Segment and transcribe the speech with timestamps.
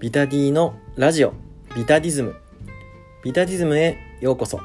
[0.00, 1.34] ビタディのラジオ
[1.76, 2.34] ビタディズム。
[3.22, 4.58] ビタディズムへようこそ。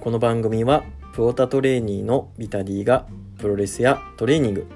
[0.00, 3.08] この番組はプオタトレーニーのビタディが
[3.38, 4.68] プロレスやトレーニング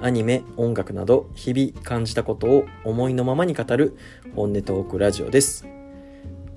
[0.00, 3.94] アニメ音楽など日々感じたことを思いのままに語る
[4.34, 5.66] 本音トークラジオです。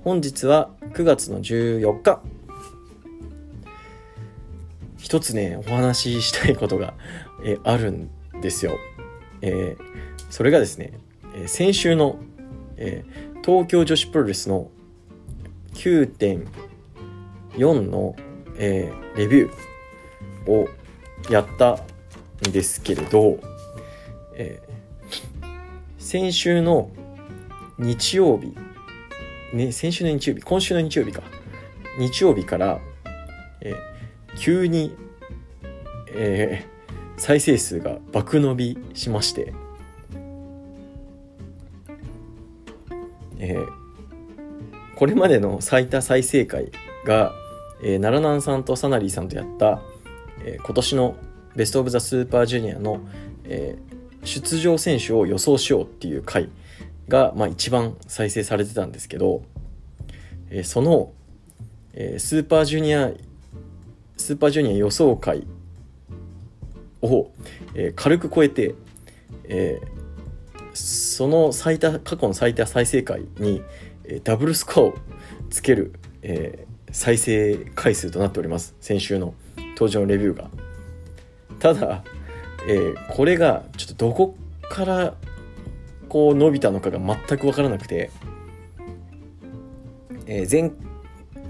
[0.02, 2.22] 本日は9月の14日
[4.96, 6.94] 一つねお話ししたいことが、
[7.44, 8.78] えあるんですよ、
[9.42, 9.84] えー、
[10.30, 10.94] それがですね、
[11.34, 12.18] え先週の、
[12.76, 14.70] えー、東京女子プロレスの
[15.74, 18.16] 9.4の、
[18.56, 20.68] えー、レビューを
[21.30, 21.78] やった
[22.48, 23.38] んですけれど、
[24.34, 25.46] えー、
[25.98, 26.90] 先週の
[27.78, 28.54] 日曜日、
[29.54, 31.22] ね、先週の日曜日、今週の日曜日か。
[31.98, 32.80] 日曜日から、
[33.60, 34.94] えー、急に、
[36.08, 39.52] えー、再生数が爆伸びしまして、
[43.46, 43.68] えー、
[44.96, 46.72] これまでの最多再生回
[47.04, 47.32] が、
[47.82, 49.80] えー、奈良南さんとサナリーさんとやった、
[50.44, 51.16] えー、今年の
[51.54, 53.00] ベスト・オブ・ザ・スーパージュニアの、
[53.44, 56.48] えー、出場選手を予想しようっていう回
[57.08, 59.42] が、まあ、一番再生されてたんですけど、
[60.50, 61.12] えー、その、
[61.94, 63.12] えー、スーパージュニア
[64.16, 65.46] スーパージュニア予想回
[67.02, 67.30] を、
[67.74, 68.74] えー、軽く超えて、
[69.44, 69.95] えー、
[70.76, 73.62] その最多過去の最多再生回に、
[74.04, 74.94] えダブルスコアを
[75.50, 78.74] つける、えー、再生回数となっております。
[78.80, 79.34] 先週の
[79.70, 80.50] 登場のレビューが。
[81.58, 82.04] ただ、
[82.68, 84.36] えー、これがちょっとどこ
[84.68, 85.14] から
[86.08, 88.10] こう伸びたのかが全く分からなくて、
[90.26, 90.72] えー、前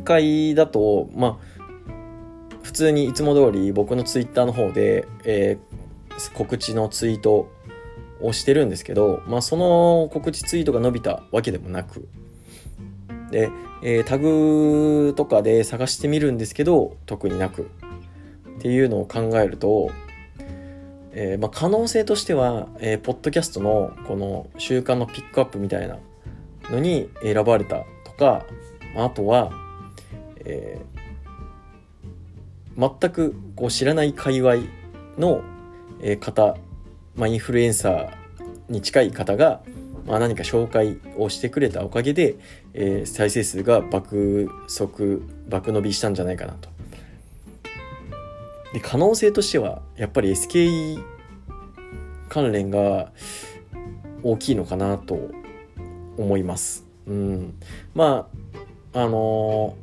[0.05, 1.57] 回だとまあ
[2.63, 7.51] 普通にいつも通り僕のツイッターの方で、えー、告知のツイート
[8.21, 12.09] をしてるんですけど、まあ、その告知ツイートが伸びたわけでもなく
[13.31, 13.51] で、
[13.83, 17.69] えー、タグとかで探してみるんですけど特になく
[18.59, 19.91] っていうのを考えると、
[21.13, 25.99] えー、まあ、可能性としては、えー、ポッドキャストのこの週間のピックアップみたいな
[26.71, 28.45] のに選ばれたとか
[28.97, 29.51] あとは、
[30.45, 34.57] えー、全くこう知らない界隈
[35.19, 35.43] の
[36.21, 36.57] 方
[37.17, 38.11] まあ、インフルエンサー
[38.69, 39.63] に近い方が、
[40.07, 42.37] まあ、何か紹介をしてくれたおかげで、
[42.75, 46.69] えー、再生数が爆速爆伸びしたんじゃないかなと。
[48.73, 51.03] で可能性としてはやっぱり SKE
[52.29, 53.13] 関連が
[54.23, 55.31] 大きいのかなと
[56.19, 56.85] 思います。
[57.07, 57.55] うん、
[57.95, 58.29] ま
[58.93, 59.77] ああの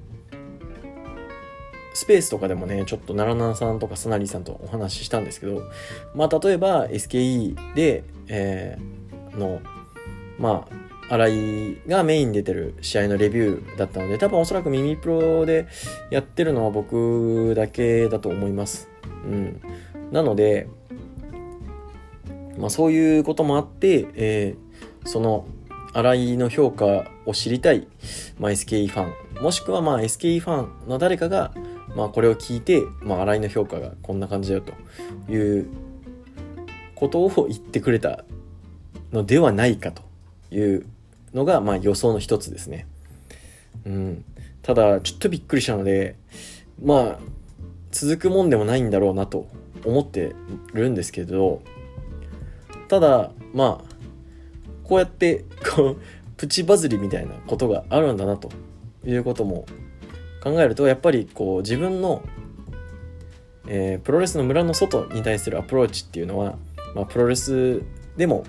[1.94, 5.62] スペースとかでもね、ちょっと奈良南さんとかスナリーさんとお話ししたんですけど、
[6.16, 9.62] まあ、例えば SKE で、えー、の、
[10.40, 10.66] ま
[11.10, 15.68] あ、新井がメインに出てる試合のレビューだったので、多分おそらく耳プロで
[16.10, 18.90] やってるのは僕だけだと思います。
[19.26, 19.62] うん。
[20.12, 20.68] なので、
[22.58, 25.46] まあ、そういうこともあって、えー、その
[25.94, 27.88] 新井の評価を知りたい、
[28.40, 31.54] まあ、SKE ファンもしくはまあ SKE ファンの誰かが
[31.96, 35.68] まあ、これを聞いて、まあ、新井の評価がこんな感じだよという
[36.96, 38.24] ことを言ってくれた
[39.12, 40.02] のではないかと
[40.52, 40.86] いう
[41.34, 42.88] のが、まあ、予想の一つですね。
[43.86, 44.26] うん、
[44.62, 46.16] ただちょっとびっくりしたので
[46.82, 47.20] まあ
[47.92, 49.48] 続くもんでもないんだろうなと
[49.86, 50.36] 思って
[50.74, 51.62] るんですけど
[52.88, 53.94] ただまあ
[54.84, 56.02] こうやってこう
[56.38, 58.50] プチバズりみたいなことがあるんだなと
[59.06, 59.66] いうことも
[60.44, 62.22] 考えるとやっぱりこう自分の、
[63.66, 66.58] えー、プロレスの村の外に対するアプローチっていうのは、
[66.94, 67.82] まあ、プロレス
[68.18, 68.44] でも、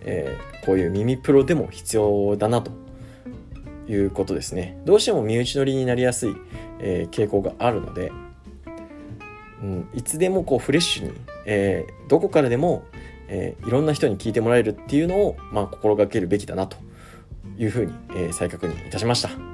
[0.00, 2.72] えー、こういう耳プロでも必要だなと
[3.86, 6.36] いうことですねどうしても身内乗りになりやすい、
[6.80, 8.10] えー、傾向があるので、
[9.62, 11.12] うん、いつでもこうフレッシュに、
[11.44, 12.84] えー、どこからでも、
[13.28, 16.78] えー、いろんな人に聞いてもらえるっていうのを、まあ、心がけるべきだなと
[17.58, 19.53] いうふうに、えー、再確認いたしました。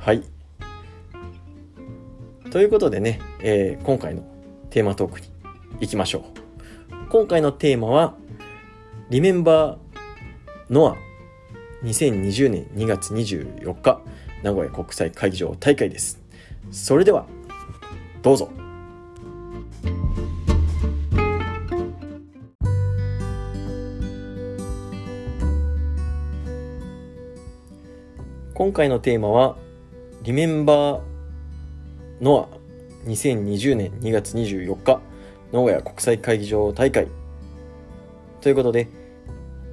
[0.00, 0.22] はい。
[2.50, 4.22] ということでね、えー、今回の
[4.70, 5.26] テーマトークに
[5.80, 7.10] 行きましょう。
[7.10, 8.14] 今回のテーマは、
[9.10, 9.78] リメンバー
[10.70, 10.96] ノア
[11.84, 14.00] 2020年2月24日
[14.42, 16.18] 名古屋国際会議場大会です。
[16.70, 17.26] それでは、
[18.22, 18.50] どうぞ。
[28.54, 29.56] 今回のテーマは
[30.22, 31.02] リメンバー
[32.20, 35.00] ノア2020年2月24日
[35.50, 37.08] 名古屋国際会議場大会。
[38.42, 38.88] ということで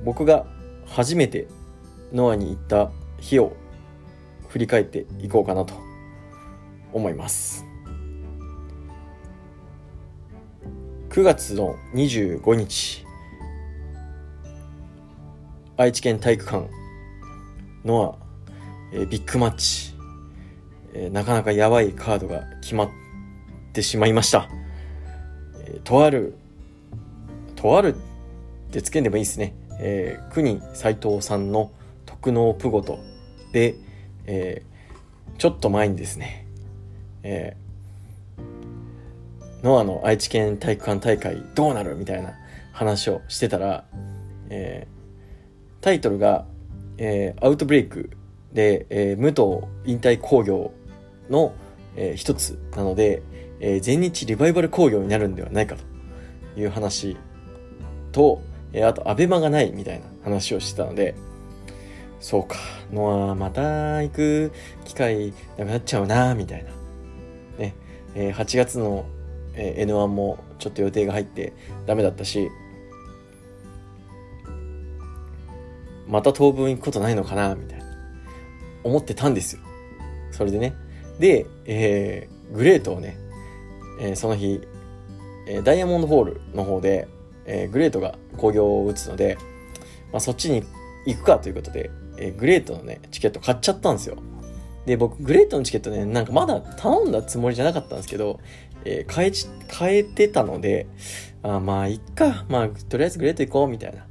[0.06, 0.46] 僕が
[0.86, 1.50] 初めて
[2.14, 3.58] ノアに行った日を
[4.48, 5.74] 振り返っていこうかなと
[6.94, 7.66] 思います。
[11.10, 13.04] 9月の25日
[15.76, 16.70] 愛知県体育館
[17.84, 18.18] ノ
[18.94, 19.97] ア、えー、ビッグマッチ、
[21.00, 22.90] え、なかなかやばいカードが決まっ
[23.72, 24.50] てしまいました、
[25.60, 26.36] え、とある
[27.56, 31.72] とあるってつけんでもいいですね、えー、国斎藤さんの
[32.08, 33.00] 特納プゴト
[33.54, 33.76] で、
[34.26, 36.48] えー、ちょっと前にですね、
[37.22, 42.34] えー、ノアの愛知県体育館大会どうなるみたいな
[42.74, 43.86] 話をしてたら、
[44.50, 46.46] えー、タイトルが、
[46.98, 48.10] えー、アウトブレイク
[48.52, 50.72] で、えー、武藤引退工業
[51.30, 51.54] の、
[51.96, 53.22] えー、一つなので、
[53.60, 57.18] えー、全日リバイバル工業になるんではないかという話
[58.12, 58.42] と、
[58.74, 61.16] えー、あと、アベマがないみたいな話をしてたので、
[62.20, 62.58] そうか、
[62.92, 64.52] ノアまた行く
[64.86, 66.72] 機会なくなっちゃうな、みたいな。
[67.58, 67.76] ね、
[68.16, 69.06] えー、8月の、
[69.54, 71.54] えー、N1 もちょっと予定が入って
[71.86, 72.50] ダメだったし、
[76.08, 77.86] また当分行くことないのかな、みたいな。
[78.84, 79.62] 思ってたんですよ。
[80.32, 80.74] それでね。
[81.20, 83.18] で、えー、グレートをね、
[84.00, 84.62] えー、その日、
[85.48, 87.08] えー、ダイヤモンドホールの方で、
[87.46, 89.38] えー、グレートが興行を打つので、
[90.12, 90.64] まあ、そっちに
[91.06, 94.18] 行くかということで、えー、グレートのね、チケット買っちゃったんですよ。
[94.86, 98.40] で、僕、グレートのチケットね、なんかまだ頼んだつもりじゃなかったんですけど、
[98.86, 99.14] えー、
[99.78, 100.88] 変え、えてたので、
[101.44, 102.46] あまあ、いっか。
[102.48, 104.02] まあ、とりあえずグレート行こう、みたいな。
[104.02, 104.04] っ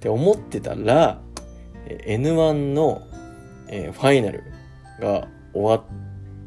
[0.00, 1.20] て思ってたら、
[1.86, 3.02] N1 の、
[3.68, 4.44] えー、ファイナル
[5.00, 6.04] が終わって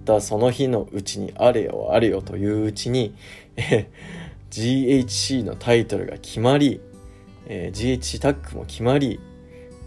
[0.07, 3.13] たその日のうちに、あれよあれよといううちに、
[3.57, 6.79] えー GHC のタイトルが決まり、
[7.47, 9.19] えー、GHC タックも決まり、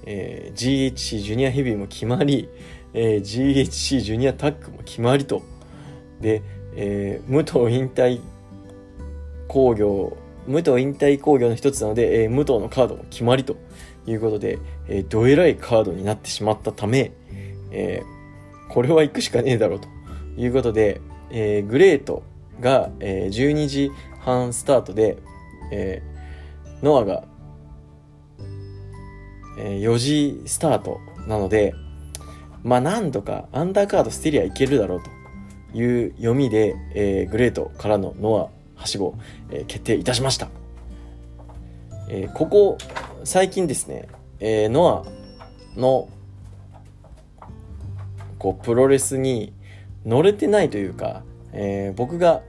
[0.06, 2.48] えー、GHC ジュニアヘビーも決まり、
[2.94, 5.42] えー、GHC ジュニアタックも決まりと。
[6.20, 6.42] で、
[6.76, 8.20] えー、武藤引退
[9.48, 10.16] 工業、
[10.46, 13.56] 武藤引退工業の一つなので、えー、武藤のカードも決まりと
[14.06, 14.58] いうことで、
[14.88, 17.12] えー、どえらいカードになってしまったため、
[17.72, 19.88] えー、これは行くしかねえだろうと
[20.40, 21.00] いうことで、
[21.30, 22.22] えー、グレート
[22.60, 23.90] が、えー、12時
[24.20, 25.18] 半スタートで、
[25.70, 27.24] えー、ノアが、
[29.58, 31.74] えー、4時スタートなので、
[32.62, 39.14] まあなんとかアンダーカード捨てりゃいけるだろうという読みで、えー、グレートからのノアはしご、
[39.50, 40.48] えー、決定いたしました。
[42.08, 42.78] えー、ここ
[43.24, 44.08] 最近ですね、
[44.40, 45.04] えー、ノ
[45.76, 46.08] アの
[48.38, 49.52] こうプロレスに
[50.04, 52.42] 乗れてないというか、えー、僕が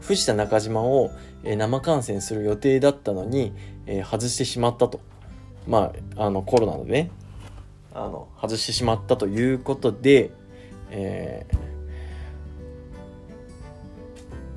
[0.00, 1.10] 藤田中島を、
[1.44, 3.52] 生観戦する予定だったのに、
[3.86, 5.00] え外してしまったと。
[5.68, 7.10] まあ、あの、コロナでね、
[7.94, 10.30] あの、外してしまったということで、
[10.90, 11.46] え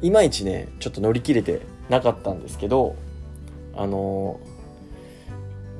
[0.02, 2.96] ー、いまいちね、ちょっと乗り切れてなかったんですけど、
[3.76, 4.40] あの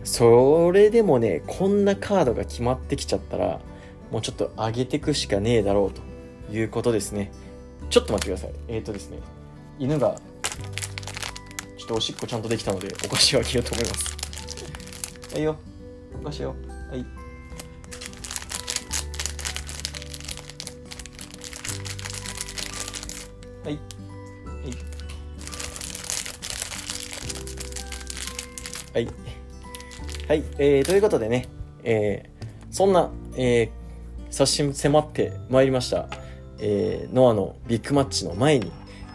[0.04, 3.60] それでもね、こんなカードが決まってきちゃったら、
[4.12, 6.02] もうちょっと上げてくしかねえだろうと
[6.52, 7.32] いうことですね。
[7.90, 8.56] ちょっと待ってください。
[8.68, 9.20] えっ、ー、とですね、
[9.80, 10.16] 犬が
[11.78, 15.34] ちょっとおしっこちゃんとできたのでお菓子をあげようと思います。
[15.34, 15.56] はいよ。
[16.22, 16.56] お菓子よ
[16.90, 17.06] はい。
[23.64, 23.80] はい。
[28.94, 29.06] はい。
[29.06, 29.08] はい。
[30.30, 31.48] はい、えー、ということでね、
[31.84, 33.70] えー、そんな、えー、
[34.30, 36.08] 差し迫ってまいりました、
[36.62, 38.72] えー、ノアのビッグマッチの前に、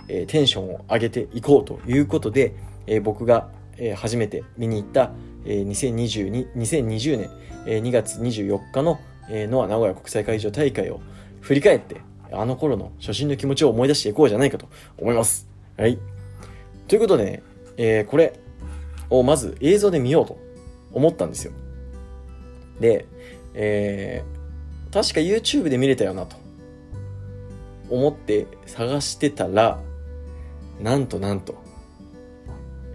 [0.09, 2.55] えー、テンションを上げていこうということで、
[2.87, 5.11] えー、僕が、えー、初めて見に行った、
[5.45, 7.31] えー、2022 2020年、
[7.67, 11.01] えー、2月24日の、えー、ノア名古屋国際会場大会を
[11.41, 12.01] 振り返って、
[12.33, 15.49] あの頃の初心の気持ちを思い出していこうじゃないかと思います。
[15.77, 15.99] はい。
[16.89, 17.43] ということでね、
[17.77, 18.39] えー、これ
[19.11, 20.39] をまず映像で見ようと
[20.93, 21.53] 思ったんですよ。
[22.81, 23.07] で、
[23.55, 26.37] えー、確か YouTube で見れたよなと
[27.95, 29.81] 思って探してたら、
[30.81, 31.55] なんとなんと、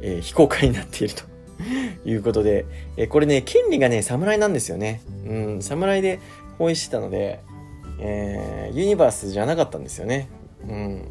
[0.01, 1.23] えー、非公開になっていると
[2.09, 2.65] いうことで、
[2.97, 5.01] えー、これね、権利がね、侍なんですよね。
[5.27, 6.19] うん、侍で
[6.57, 7.39] 放映してたので、
[7.99, 10.29] えー、ユニバースじゃなかったんですよね。
[10.67, 11.01] うん。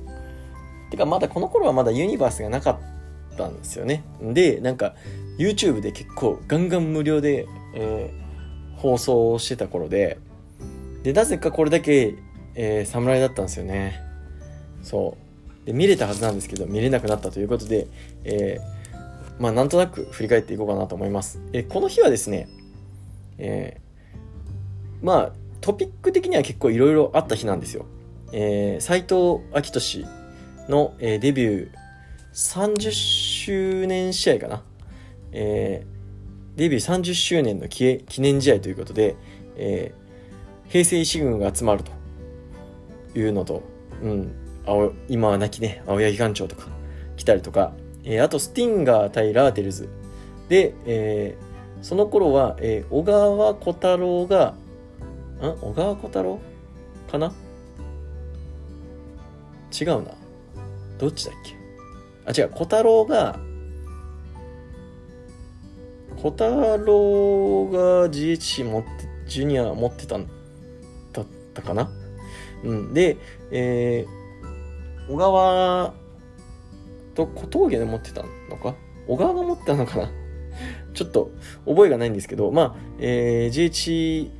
[0.90, 2.78] てか、まだこの頃はまだユニバースがなか
[3.34, 4.02] ったんですよね。
[4.22, 4.94] で、なんか、
[5.38, 10.18] YouTube で結構ガンガン無料で、えー、放送してた頃で、
[11.02, 12.14] で、なぜかこれだけ、
[12.60, 14.02] えー、侍だったんですよね。
[14.82, 15.16] そ
[15.62, 15.66] う。
[15.66, 17.86] で見れたはずなんですけど見れなくなったということで、
[18.24, 21.40] えー、まあなんとなく振り返っていこうかなと思います。
[21.52, 22.48] えこの日はですね、
[23.38, 23.80] え、
[25.02, 27.86] まあトピック的には結構いろいろあった日なんですよ。
[28.32, 30.06] えー、斎藤昭俊
[30.68, 31.72] の、えー、デビュー
[32.32, 34.64] 30周年試合かな。
[35.30, 39.14] えー、デビュー30周年の記念試合ということで、
[39.56, 41.97] えー、平成士軍が集まると
[43.18, 43.62] いうのと、
[44.02, 44.32] うん、
[44.66, 46.68] 青今は亡きね、青柳館長とか
[47.16, 47.72] 来たりとか、
[48.04, 49.88] えー、あとスティンガー対ラーテルズ。
[50.48, 54.54] で、えー、その頃は、えー、小川小太郎が、
[55.40, 56.40] ん小川小太郎？
[57.10, 57.32] かな？
[59.78, 60.12] 違うな。
[60.98, 61.54] どっちだっけ？
[62.42, 63.38] あ、違う、小太郎が、
[66.22, 68.88] 小太郎が GHC 持って、
[69.28, 70.26] ジュニア持ってたん
[71.12, 71.90] だったかな？
[72.64, 72.94] うん。
[72.94, 73.16] で、
[73.50, 75.94] えー、小川
[77.14, 78.74] と小峠で持ってたのか？
[79.06, 80.10] 小川が持ってたのかな？
[80.94, 81.30] ちょっと
[81.66, 84.30] 覚えがないんですけど、まあ、えー、g h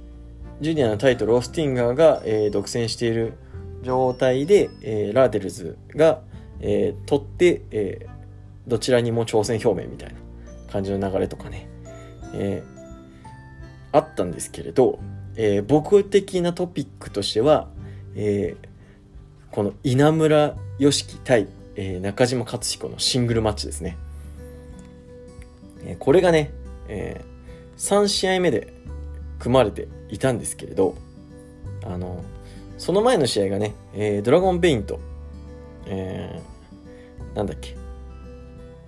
[0.61, 3.35] ジュニアのタイトルをスティンガーが、えー、独占している
[3.83, 6.21] 状態で、えー、ラーテルズが、
[6.61, 10.17] えー、取って、えー、どちらにも挑戦表明みたいな
[10.71, 11.69] 感じの流れとかね、
[12.35, 14.99] えー、あったんですけれど、
[15.37, 17.69] えー、僕的なトピックとしては、
[18.15, 18.69] えー、
[19.55, 23.97] この稲村良樹対、えー、中島克彦のシングルマッチですね。
[25.85, 26.53] えー、これがね、
[26.89, 28.73] えー、3試合目で
[29.39, 30.97] 組まれていたんですけれど、
[31.85, 32.25] あの、
[32.77, 35.01] その前の試合がね、えー、ドラゴンベインと、
[35.87, 37.77] えー、なんだっけ、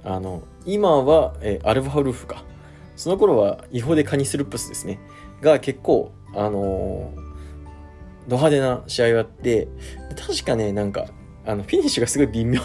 [0.04, 2.44] あの、今は、えー、アルファウルフか。
[2.96, 4.98] その頃は違法でカニスルップスですね。
[5.40, 7.29] が結構、あのー、
[8.28, 9.68] ド派手な試合をやって、
[10.16, 11.06] 確かね、なんか、
[11.46, 12.60] あの、フィニッシュがすごい微妙。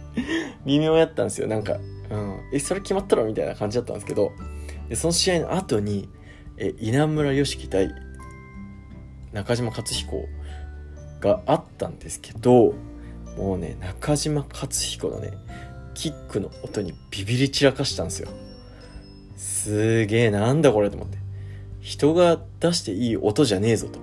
[0.64, 1.46] 微妙やったんですよ。
[1.46, 1.78] なんか、
[2.10, 4.32] うん、え、それ決まったろみたいな感じだったんですけど、
[4.88, 6.08] でその試合の後に、
[6.58, 7.90] え稲村良樹対
[9.32, 10.26] 中島克彦
[11.20, 12.72] があったんですけど
[13.36, 15.32] もうね中島克彦のね
[15.92, 18.28] キックの音にビビり散らかしたんですよ。
[19.36, 21.18] すげえなんだこれと思って。
[21.80, 24.00] 人が出していい音じゃねえぞと、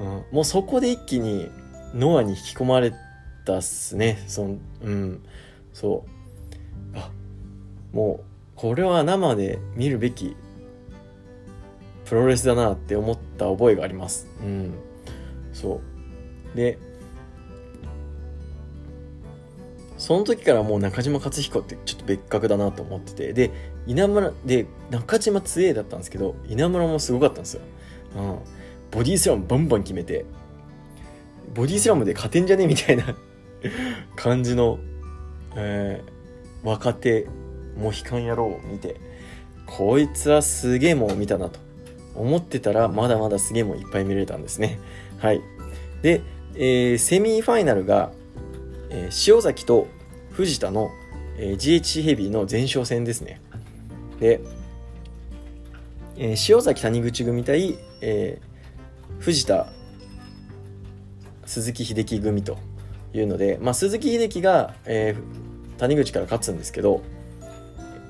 [0.00, 1.50] うん、もうそこで一気に
[1.94, 2.92] ノアに引き込まれ
[3.44, 5.22] たっすねそんうん
[5.72, 6.04] そ
[6.94, 7.10] うあ
[7.92, 8.24] もう
[8.56, 10.36] これは生で見るべき
[12.06, 14.28] プロレスだなって思った覚えがあります。
[14.40, 14.72] うん。
[15.52, 15.80] そ
[16.54, 16.56] う。
[16.56, 16.78] で、
[19.98, 23.50] その時からもう中島克彦ってちょっと別格だなと思ってて、で、
[23.86, 27.62] 稲村、で、中島強えだったんですけど、稲村もすごかったんですよ。
[28.16, 28.38] うん。
[28.96, 30.24] ボディスラムバンバン決めて、
[31.54, 33.14] ボディスラムで勝てんじゃねみたいな
[34.16, 34.78] 感じの、
[35.54, 37.26] えー、若手
[37.76, 38.96] モヒカン野郎を見て、
[39.66, 41.60] こいつはすげえもん見たなと。
[42.14, 44.78] 思ってたらまだまだすげえもんいっぱい見れたんですね。
[45.18, 45.42] はい。
[46.00, 46.22] で、
[46.54, 48.12] えー、セミファイナルが、
[48.88, 49.88] えー、塩崎と
[50.30, 50.88] 藤田の、
[51.36, 53.42] えー、GH ヘビーの前哨戦ですね。
[54.20, 54.40] で、
[56.16, 58.55] えー、塩崎谷口組対、えー、
[59.18, 59.66] 藤田
[61.44, 62.58] 鈴木秀樹組と
[63.12, 67.02] いうので、まあ、鈴木秀樹が、えー、谷口から勝つんですけど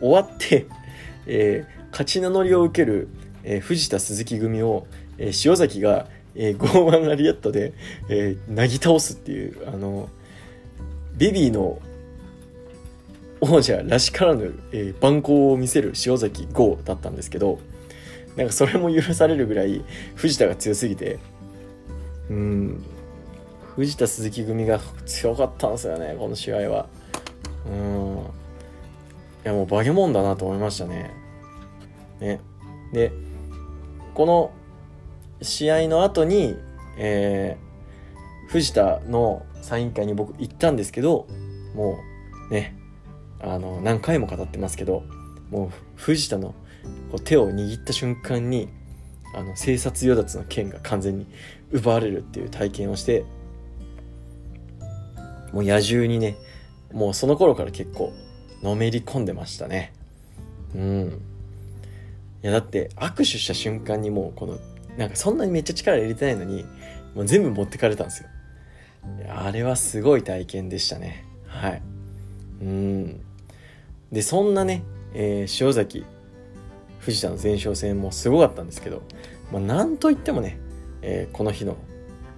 [0.00, 0.66] 終わって、
[1.26, 3.08] えー、勝ち名乗りを受ける
[3.46, 4.86] えー、藤田鈴木組を、
[5.18, 7.72] えー、塩崎が、えー、傲慢ラリアットで、
[8.10, 10.10] えー、なぎ倒すっていう、あの、
[11.16, 11.78] ベビーの
[13.40, 17.60] 王者らしからぬ、えー、蛮行を見せる塩崎剛だったんですけど、
[18.36, 21.18] なんかそれも許されるぐらい藤田が強すぎて、
[22.28, 22.84] うん、
[23.76, 26.86] 藤田鈴木組が強かったんですよね、この試合は。
[27.66, 28.18] うん。
[29.44, 31.10] いや、もう化け物だなと思いましたね。
[32.20, 32.40] ね。
[32.92, 33.12] で、
[34.14, 34.50] この
[35.42, 36.56] 試合の後に、
[36.98, 41.26] えー、藤田のサイン会に僕行ったんですけど、
[41.74, 41.98] も
[42.50, 42.76] うね、
[43.40, 45.04] あの、何回も語ってますけど、
[45.50, 46.54] もう藤田の
[47.10, 48.68] こう手を握った瞬間に、
[49.34, 51.26] あの、生殺与奪の剣が完全に
[51.72, 53.24] 奪われるっていう体験をして、
[55.52, 56.36] もう野獣にね、
[56.92, 58.12] もうその頃から結構
[58.62, 59.92] のめり込んでましたね。
[60.74, 61.22] うん。
[62.42, 64.58] いやだって握手した瞬間にもうこの
[64.96, 66.64] なんかそんなにめっちゃ力入れてないのに
[67.14, 68.28] もう全部持ってかれたんですよ
[69.28, 71.82] あれはすごい体験でしたねはい
[72.60, 73.20] うん
[74.12, 76.04] でそんなね、えー、塩崎
[77.06, 79.04] 藤田の前哨戦もすごかったんですけど、
[79.52, 80.58] まあ、なんといってもね、
[81.02, 81.76] えー、この日の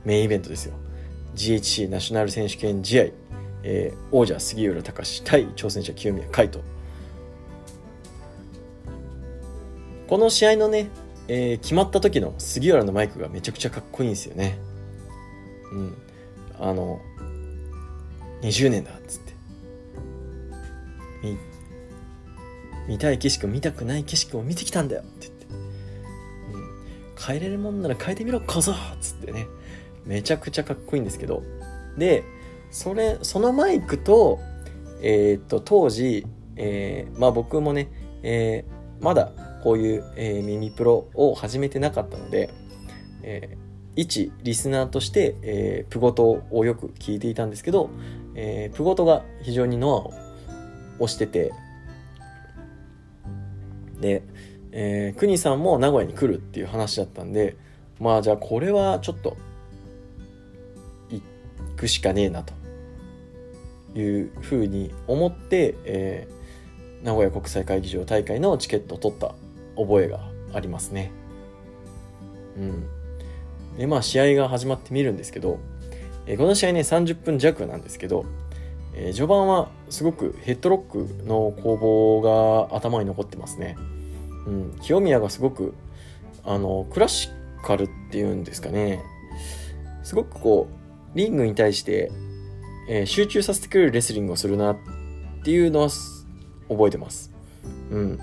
[0.05, 0.75] メインイベントですよ。
[1.37, 3.05] GHC ナショナル選手権試合、
[3.63, 6.63] えー、王者杉浦隆対挑戦者清宮海斗。
[10.07, 10.91] この試合のね、
[11.29, 14.59] えー決まった時の杉浦のマイクがめちゃくちゃかっこいいんですよね。
[15.73, 15.97] うん。
[16.61, 17.01] あの
[18.43, 19.28] 20年だっつって。
[22.89, 25.03] 見たい景色を見たくない景色を見てきたんだよ。
[25.03, 25.47] って言って、
[26.55, 26.69] うん、
[27.17, 28.73] 変えれるもんなら変えてみろ小僧。
[28.73, 29.47] っつってね。
[30.05, 31.43] めちゃくちゃかっこいいんですけど。
[31.99, 32.25] で
[32.71, 34.39] それそのマイクと
[35.03, 36.27] えーっと当時、
[36.57, 37.91] えーまあ僕もね、
[38.23, 42.51] えーまだこういう、えー耳プロを始めてなかったので、
[43.23, 47.91] えー一リスナーとして、えープゴトをよく聞いていたんですけど、
[48.35, 50.13] えープゴトが非常にノアを
[51.01, 51.53] 推してて
[54.01, 54.23] で、
[54.73, 57.57] えー、国さんも名古屋に来るっていう話だったんで
[58.01, 59.37] まあじゃあこれはちょっと
[61.11, 61.23] 行
[61.77, 62.53] くしかねえなと
[63.99, 66.39] いうふうに思って、えー
[67.03, 69.35] 名古屋国際会議場大会のチケットを取った
[69.77, 70.21] 覚えが
[70.53, 71.13] ありますね。
[72.57, 72.87] うん。
[73.77, 75.61] で、まあ試合が始まってみるんですけど、
[76.27, 78.25] えーこの試合ね30分弱なんですけど、
[78.95, 83.77] えー序盤はすごくヘッドロックの攻防が頭に残ってますね。
[84.47, 84.79] うん。
[84.81, 85.75] 清宮がすごく、
[86.45, 87.29] あの、クラシ
[87.63, 89.03] カルっていうんですかね。
[90.03, 90.69] すごくこ
[91.15, 92.11] う、リングに対して、
[92.89, 94.77] えー集中させてくれるレスリングをするなっ
[95.45, 95.89] ていうのは
[96.69, 97.31] 覚えてます。
[97.91, 98.19] うん。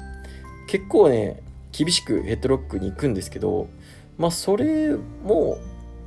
[0.68, 3.68] 結構ね、厳しくヘッドロックに行くんですけど、
[4.18, 5.58] まあそれも、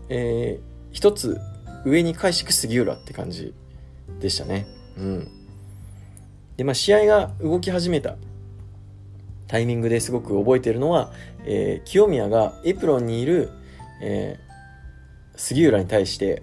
[0.09, 1.39] えー一つ
[1.85, 3.55] 上に返していく杉浦って感じ
[4.21, 4.67] でしたね。
[4.97, 5.29] うん。
[6.57, 8.17] で、まあ試合が動き始めた
[9.49, 11.11] タイミングですごく覚えてるのは、
[11.45, 13.51] えー清宮がエプロンにいる、
[14.03, 14.49] えー
[15.37, 16.43] 杉浦に対して、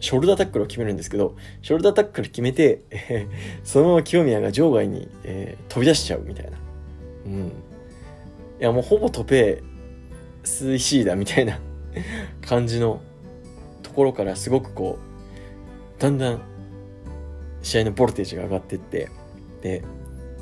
[0.00, 3.26] ショルダータックルを決めるんですけど、ショルダータックル決めて、え
[3.62, 6.58] ーそのまま清宮が場外に、えー飛び出しちゃうみたいな。
[7.26, 7.46] うん。
[7.46, 7.50] い
[8.60, 9.62] や、もうほぼトペ
[10.44, 11.58] スイシーだみたいな
[12.42, 13.00] 感じの
[13.82, 14.98] ところからすごくこ
[15.98, 16.40] う、だんだん
[17.62, 19.08] 試合のボルテージが上がってって、
[19.62, 19.82] で、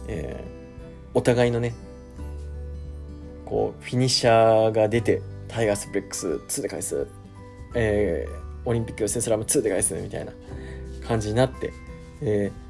[0.08, 0.63] えー
[1.14, 1.74] お互いのね、
[3.46, 7.06] こう、フィニッシャーが出て、タイガースプレックス2で返す、
[7.74, 10.32] えーオリンピック予選スラム2で返すみたいな
[11.06, 11.72] 感じになって、
[12.22, 12.64] えー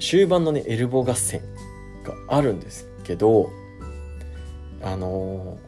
[0.00, 1.40] 終盤のね、エルボー合戦
[2.04, 3.50] があるんですけど、
[4.82, 5.58] あの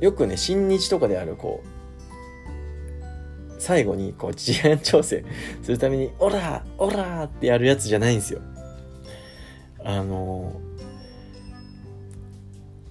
[0.00, 5.24] ーよくね、新日とかである、こう、最後に、こう、時間調整
[5.62, 8.42] するために、オラーオラってやるやつじゃないんですよ。
[9.84, 10.60] あの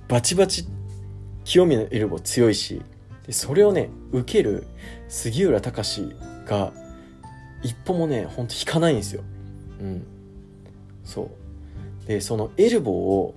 [0.07, 0.65] バチバチ、
[1.43, 2.83] 清宮のエルボー強いし、
[3.25, 4.67] でそれをね、受ける
[5.07, 6.13] 杉浦隆
[6.45, 6.71] が、
[7.63, 9.23] 一歩もね、ほんと引かないんですよ。
[9.79, 10.05] うん。
[11.03, 11.31] そ
[12.03, 12.07] う。
[12.07, 13.35] で、そのエルボーを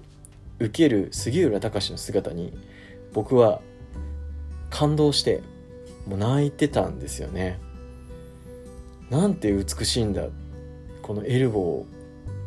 [0.59, 2.53] 受ける杉浦隆の姿に、
[3.15, 3.63] 僕は
[4.69, 5.43] 感動して、
[6.07, 7.59] もう泣いてたんですよね。
[9.09, 10.27] なんて美しいんだ。
[11.01, 11.87] このエルボーを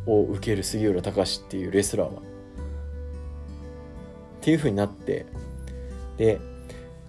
[0.10, 2.22] を受ける杉浦隆っていうレスラーは。
[2.22, 2.24] っ
[4.42, 5.26] ていう風になって、
[6.18, 6.40] で、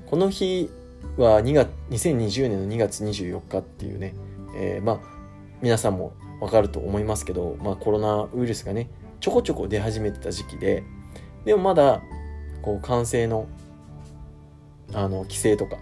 [0.07, 0.69] この日
[1.17, 4.15] は2月、2020年の2月24日っていうね、
[4.57, 5.01] えーまあ、
[5.63, 10.83] 皆さんもわかると思いますけど、まあコロナウイルスがね、ちょこちょこ出始めてた時期で、
[11.45, 12.03] でもまだ、
[12.63, 13.47] こう、完成の、
[14.93, 15.77] あの、規制とか、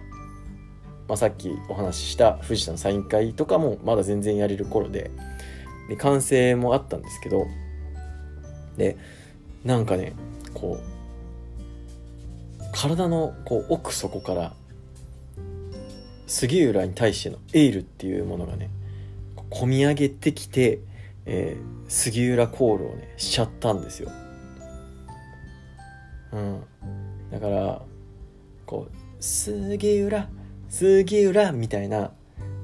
[1.07, 5.11] まあ、さっきお話しした藤田のサイン会とかもまだ全然やれる頃で、
[5.89, 7.47] で、完成もあったんですけど、
[8.77, 8.95] で、
[9.65, 10.13] なんかね、
[10.53, 10.99] こう、
[12.71, 14.53] 体のこう奥底から
[16.27, 18.69] 杉浦に対してのエールっていうものがね
[19.35, 20.79] こう込み上げてきて、
[21.25, 24.11] えー杉浦コールをねしちゃったんですよ。
[26.31, 26.63] うん、
[27.31, 27.81] だから
[28.67, 30.29] こう「杉浦
[30.69, 32.11] 杉浦」みたいな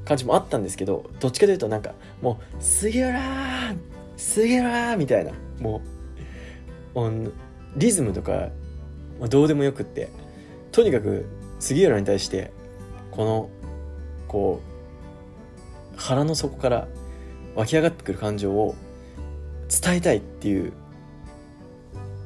[0.05, 3.75] 感じもあったんですけどどっちかというとなんかもう「杉浦
[4.17, 5.81] 杉浦」みたいなも
[6.95, 7.31] う
[7.75, 8.49] リズムとか
[9.19, 10.09] まあどうでもよくって
[10.71, 11.25] とにかく
[11.59, 12.51] 杉浦に対して
[13.11, 13.49] この
[14.27, 14.61] こ
[15.95, 16.87] う腹の底から
[17.55, 18.75] 湧き上がってくる感情を
[19.69, 20.73] 伝えたいっていう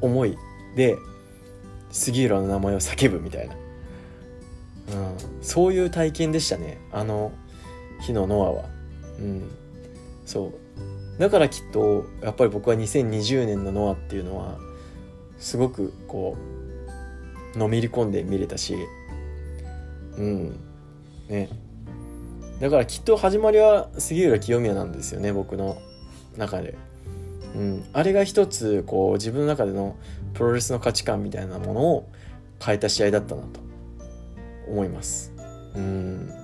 [0.02, 0.38] 思い
[0.76, 0.98] で
[1.92, 3.62] 杉浦の名前を叫ぶみたいな、うん、
[5.42, 7.32] そういう体験でしたねあの
[8.00, 8.66] 日のノアは、
[9.20, 9.50] うん、
[10.26, 10.54] そ
[11.18, 11.20] う。
[11.20, 14.58] だからきっとやっぱり僕は2020年のノアっていうのは
[15.38, 16.38] すごくこ
[17.56, 18.76] うのめり込んで見れたし。
[20.18, 20.60] うん。
[21.28, 21.50] ね。
[22.60, 25.78] だからきっと始まりは杉浦清宮なんですよね僕の
[26.38, 26.78] 中で。
[27.56, 29.96] うん、あれが一つこう自分の中での
[30.34, 32.10] プロレスの価値観みたいなものを
[32.64, 33.60] 変えた試合だったなと
[34.68, 35.34] 思います。
[35.76, 36.39] うん。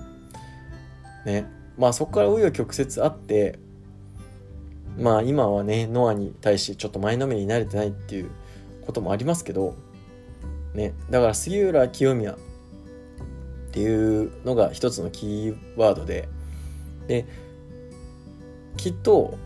[1.26, 3.58] ねまあそこから紆余曲折あって
[4.96, 8.30] まあ今はねノアに対してちょっと前のめりに慣れてないっていう
[8.86, 9.76] こともありますけど
[10.72, 12.36] ねだから杉浦清宮っ
[13.72, 16.28] ていうのが一つのキーワードで
[17.08, 17.26] で
[18.78, 19.36] きっと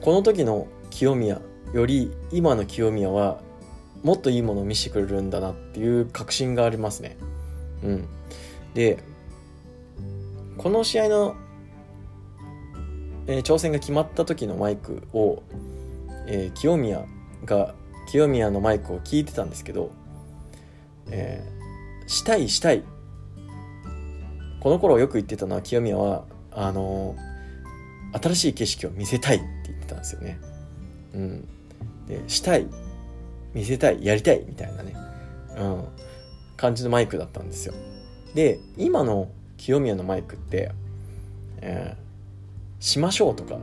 [0.00, 1.40] この時の清宮
[1.72, 3.40] より今の清宮は
[4.02, 7.16] もっといいものを見せてくれるんだなっていう確信がありますね。
[7.82, 8.08] うん。
[8.74, 9.02] で、
[10.60, 11.36] この試合の、
[13.26, 15.42] えー、挑戦が決まった時のマイクを、
[16.26, 17.06] えー、清宮
[17.46, 17.74] が、
[18.10, 19.90] 清宮のマイクを聞いてたんですけど、
[21.10, 22.84] えー、したいしたい。
[24.60, 27.16] この頃よく言ってたのは清宮は、あの
[28.20, 30.38] 新しい景色を見せたいって言ってたんですよね。
[31.14, 31.48] うん。
[32.06, 32.66] で、したい、
[33.54, 34.94] 見せたい、やりたいみたいなね、
[35.56, 35.84] うん、
[36.58, 37.72] 感じのマイクだったんですよ。
[38.34, 40.72] で、今の清宮のマイクって、
[41.60, 43.58] えー、しましょうとか、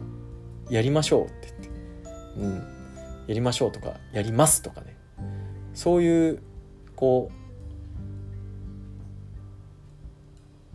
[0.69, 1.69] やりましょうって言って、
[2.39, 4.95] うん、やりましょうとか、やりますとかね、
[5.73, 6.43] そういう、
[6.95, 7.31] こ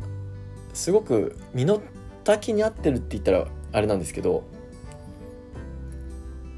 [0.00, 1.80] う、すごく身の
[2.24, 4.42] 丈に合ってるって言ったらあれなんですけど、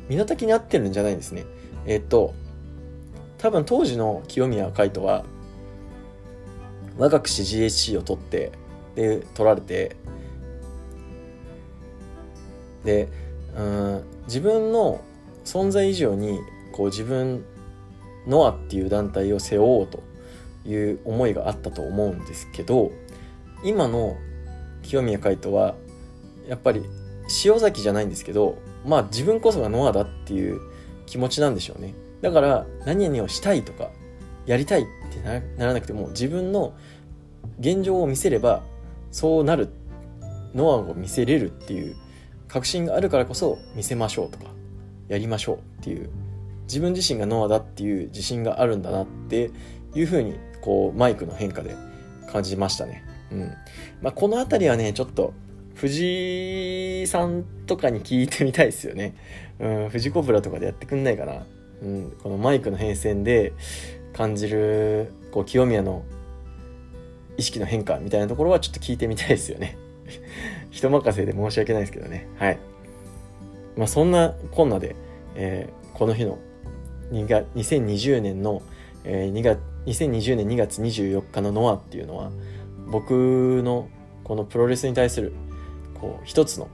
[0.08, 1.44] 身の丈に合ってるんじゃないんですね。
[1.84, 2.32] えっと、
[3.36, 5.26] 多分当時の清宮海斗は、
[6.98, 8.52] 若くし GHC を取って、
[8.94, 9.96] で、取られて、
[12.84, 13.08] で、
[13.56, 15.00] うん、自分の
[15.44, 16.38] 存在以上に、
[16.72, 17.44] こう自分、
[18.26, 20.02] ノアっていう団体を背負おうと
[20.68, 22.92] いう思いがあったと思うんですけど、
[23.64, 24.16] 今の
[24.82, 25.74] 清宮海斗は、
[26.48, 26.82] やっぱり
[27.44, 30.60] 塩崎じゃないんですけど、まあ自分こそがノアだっていう
[31.06, 31.94] 気持ちなんでしょうね。
[32.20, 33.90] だから何々をしたいとか
[34.46, 35.20] やりたいって
[35.56, 36.74] ならなくても自分の
[37.60, 38.62] 現状を見せれば
[39.10, 39.68] そうなる
[40.54, 41.96] ノアを見せれるっていう
[42.48, 44.46] 確信があるからこそ見せましょうとか
[45.08, 46.10] やりましょうっていう
[46.64, 49.50] 自分自身がノアだっていう自信があるんだなって
[49.94, 51.76] いうふうにこうマイクの変化で
[52.30, 53.04] 感じましたね。
[53.30, 53.54] うん
[54.00, 55.34] まあ、この辺りはねちょっと
[55.74, 59.14] 藤井さんとかに聞いてみたいですよね。
[59.58, 61.44] うん、藤コブラとかでやってくんないかな。
[61.82, 63.52] うん、このマイクの変遷で
[64.14, 66.04] 感じる、こう、清宮の
[67.36, 69.76] 意識の変化みたいなところはちょっと聞いてみたいですよね。
[70.70, 72.28] 人任せで申し訳ないですけどね。
[72.36, 72.58] はい。
[73.76, 74.94] まあそんなこんなで、
[75.34, 76.38] えー、この日の
[77.10, 78.62] 2月2020年の、
[79.04, 82.30] えー、2月2020年2月24日のノアっていうのは
[82.90, 83.88] 僕の
[84.22, 85.32] このプロレスに対する
[86.00, 86.68] こう一つの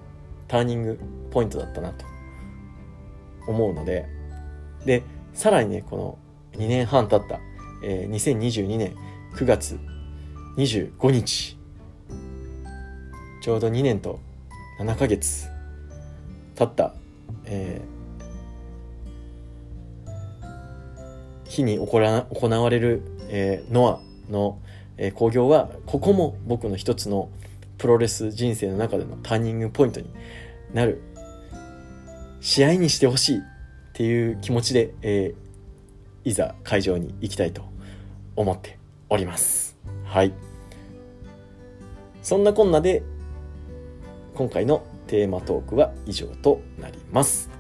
[0.46, 1.00] ターニング
[1.30, 2.04] ポイントだったなと
[3.46, 4.06] 思うので
[4.84, 6.18] でさらにねこの
[6.54, 7.40] 2年半経った、
[7.82, 8.94] えー、2022年
[9.34, 9.78] 9月
[10.56, 11.56] 25日。
[13.40, 14.20] ちょうど2年と
[14.78, 15.48] 7ヶ月
[16.54, 16.94] 経った、
[17.46, 24.58] えー、日に行われる、えー、ノアの、
[24.98, 27.30] えー、興行はここも僕の一つの
[27.78, 30.10] プロレス人生の中でのターニングポイントに
[30.74, 31.02] なる。
[32.40, 33.42] 試合にしてほしいっ
[33.92, 35.49] ていう気持ちで、えー、
[36.24, 37.62] いざ会場に行きたいと
[38.36, 38.78] 思って
[39.08, 39.78] おります。
[40.04, 40.32] はい。
[42.22, 43.02] そんなこんなで
[44.34, 47.50] 今回のテーマトークは以上となります。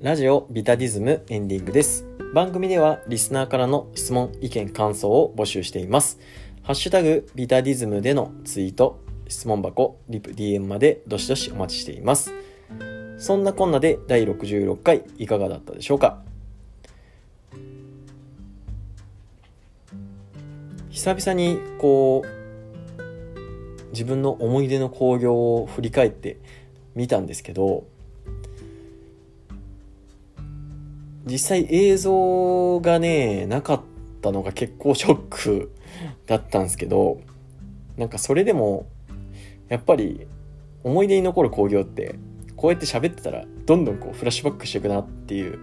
[0.00, 2.15] ラジオビタディズムエンディングです。
[2.36, 6.20] 番組ではリスナーからの質問、意見、感想を募集しています。
[6.64, 12.34] ハッシュタグビタディズムでのツイート、質問箱、リプ、DM までどしどしお待ちしています。
[13.16, 16.22] そんなこんなで第66回いかがだったでしょうか？
[20.90, 26.36] 久々にこう自分の思い出の興行を振り返って
[26.94, 27.86] みたんですけど
[31.26, 33.80] 実際映像がね、なかっ
[34.22, 35.72] たのが結構ショック
[36.26, 37.20] だったんですけど、
[37.96, 38.86] なんかそれでも、
[39.68, 40.26] やっぱり
[40.84, 42.14] 思い出に残る興行って、
[42.56, 45.58] こうやって喋ってたら、どんどんこうフラッシュバックしていくなっていう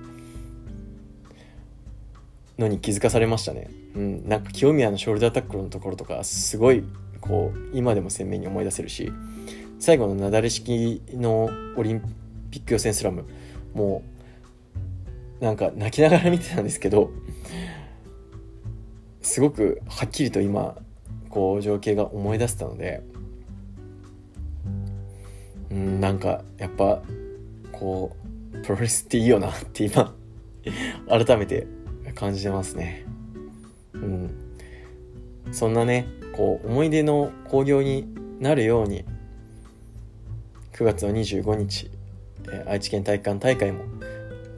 [2.58, 3.70] のに気づかされましたね。
[3.96, 6.84] うん、なんか清宮のショルダータックルのところとか、すごい、
[7.22, 9.14] こう、今でも鮮明に思い出せるし、
[9.80, 12.02] 最後の雪崩式のオリン
[12.52, 13.26] ピック予選スラム、
[13.74, 14.13] もう
[15.40, 17.12] なんか泣きながら見てたんですけど
[19.22, 20.76] すごくはっきりと今
[21.30, 23.04] こう情景が思い出せたので
[25.72, 27.02] うんなんかやっぱ
[27.72, 28.16] こ
[28.54, 30.14] うプロレスっていいよなって今
[31.10, 31.68] 改めて
[32.16, 33.06] 感じてますね。
[33.94, 34.32] うん。
[35.52, 38.08] そんなねこう思い出の興行に
[38.40, 39.06] なるように
[40.74, 41.92] 9月の25日、
[42.52, 43.84] え、愛知県体育館大会も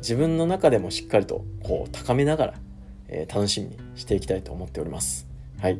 [0.05, 2.53] 自分の中でもしっかりとこう高めながら、
[3.07, 5.25] えー、楽しみにしていきたいと思っております
[5.59, 5.79] はい、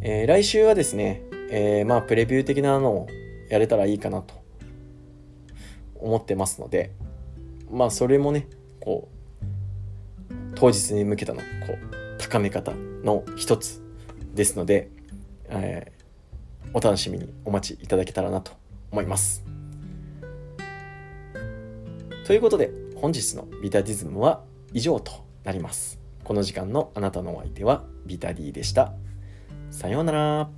[0.00, 1.22] えー、来週はですね、
[1.52, 3.06] えまあプレビュー的なのを
[3.48, 4.34] やれたらいいかなと
[6.00, 6.90] 思ってますので
[7.70, 8.48] まあそれもね
[8.80, 12.72] こう当日に向けたのこう高め方
[13.04, 13.80] の一つ
[14.34, 14.90] ですので、
[15.48, 18.50] えー、お楽しみにお待ちいただけたらなと
[18.90, 19.44] 思います。
[22.26, 25.12] ということで本日のビタディズムは以上と
[25.44, 26.00] なります。
[26.24, 28.92] この時間のあなたのお相手はビタディでした。
[29.70, 30.57] さようなら。